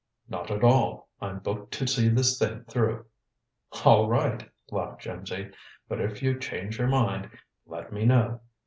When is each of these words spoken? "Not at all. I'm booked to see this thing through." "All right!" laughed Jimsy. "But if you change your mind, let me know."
"Not 0.27 0.49
at 0.49 0.63
all. 0.63 1.09
I'm 1.21 1.37
booked 1.37 1.73
to 1.75 1.85
see 1.85 2.09
this 2.09 2.39
thing 2.39 2.63
through." 2.67 3.05
"All 3.85 4.07
right!" 4.09 4.49
laughed 4.71 5.01
Jimsy. 5.01 5.51
"But 5.87 6.01
if 6.01 6.23
you 6.23 6.39
change 6.39 6.79
your 6.79 6.87
mind, 6.87 7.29
let 7.67 7.93
me 7.93 8.07
know." 8.07 8.39